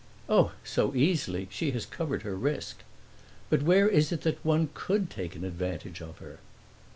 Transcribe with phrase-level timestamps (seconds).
[0.27, 1.47] "Oh, so easily!
[1.51, 2.79] she has covered her risk.
[3.51, 6.39] But where is it that one could take an advantage of her?"